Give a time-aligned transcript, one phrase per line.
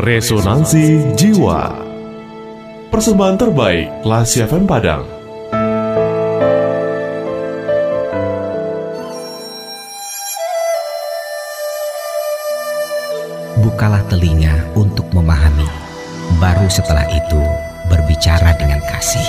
[0.00, 1.76] Resonansi Jiwa.
[2.88, 5.04] Persembahan terbaik Lasi FM Padang.
[13.60, 15.68] Bukalah telinga untuk memahami.
[16.40, 17.42] Baru setelah itu
[17.92, 19.28] berbicara dengan kasih.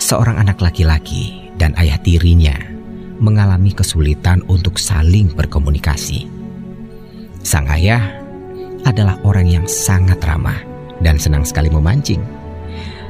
[0.00, 2.77] Seorang anak laki-laki dan ayah tirinya
[3.18, 6.30] mengalami kesulitan untuk saling berkomunikasi.
[7.42, 8.02] Sang ayah
[8.86, 10.58] adalah orang yang sangat ramah
[11.02, 12.22] dan senang sekali memancing.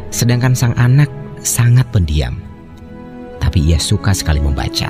[0.09, 1.09] Sedangkan sang anak
[1.45, 2.41] sangat pendiam,
[3.39, 4.89] tapi ia suka sekali membaca.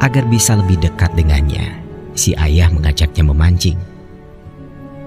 [0.00, 1.80] Agar bisa lebih dekat dengannya,
[2.16, 3.78] si ayah mengajaknya memancing.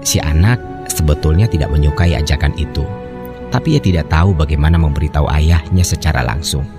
[0.06, 2.86] Si anak sebetulnya tidak menyukai ajakan itu,
[3.50, 6.77] tapi ia tidak tahu bagaimana memberitahu ayahnya secara langsung.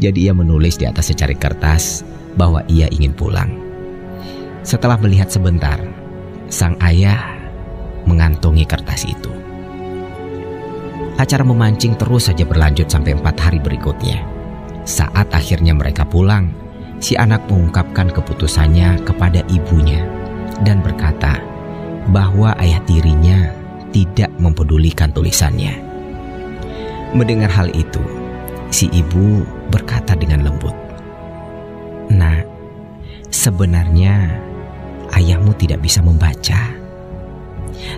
[0.00, 2.00] Jadi ia menulis di atas secari kertas
[2.34, 3.52] bahwa ia ingin pulang.
[4.64, 5.76] Setelah melihat sebentar,
[6.48, 7.36] sang ayah
[8.08, 9.28] mengantongi kertas itu.
[11.20, 14.24] Acara memancing terus saja berlanjut sampai empat hari berikutnya.
[14.88, 16.48] Saat akhirnya mereka pulang,
[16.96, 20.00] si anak mengungkapkan keputusannya kepada ibunya
[20.64, 21.40] dan berkata
[22.08, 23.52] bahwa ayah tirinya
[23.92, 25.76] tidak mempedulikan tulisannya.
[27.12, 28.00] Mendengar hal itu,
[28.70, 30.72] si ibu berkata dengan lembut,
[32.14, 32.46] "Nak,
[33.28, 34.30] sebenarnya
[35.10, 36.70] ayahmu tidak bisa membaca.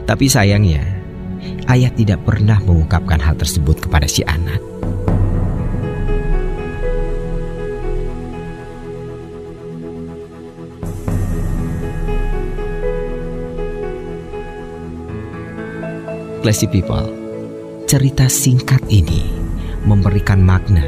[0.09, 0.81] Tapi sayangnya,
[1.69, 4.59] ayah tidak pernah mengungkapkan hal tersebut kepada si anak."
[16.42, 17.07] Classy people,
[17.86, 19.42] cerita singkat ini
[19.86, 20.83] memberikan makna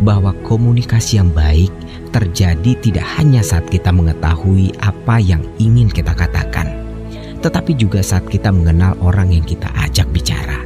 [0.00, 1.70] bahwa komunikasi yang baik
[2.10, 6.66] terjadi tidak hanya saat kita mengetahui apa yang ingin kita katakan,
[7.44, 10.58] tetapi juga saat kita mengenal orang yang kita ajak bicara.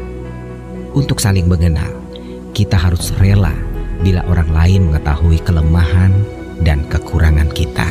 [0.94, 1.90] Untuk saling mengenal,
[2.54, 3.52] kita harus rela
[4.00, 6.14] bila orang lain mengetahui kelemahan
[6.62, 7.90] dan kekurangan kita.